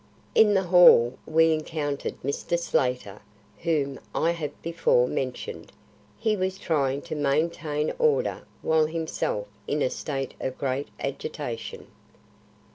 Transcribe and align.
In 0.33 0.55
the 0.55 0.63
hall 0.63 1.19
we 1.27 1.53
encountered 1.53 2.19
Mr. 2.23 2.57
Slater, 2.57 3.21
whom 3.59 3.99
I 4.15 4.31
have 4.31 4.59
before 4.63 5.07
mentioned. 5.07 5.71
He 6.17 6.35
was 6.35 6.57
trying 6.57 7.03
to 7.03 7.13
maintain 7.13 7.93
order 7.99 8.47
while 8.63 8.87
himself 8.87 9.45
in 9.67 9.83
a 9.83 9.91
state 9.91 10.33
of 10.41 10.57
great 10.57 10.87
agitation. 10.99 11.85